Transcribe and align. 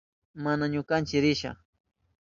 Mana 0.43 0.65
ñukachu 0.71 1.17
risha. 1.23 1.51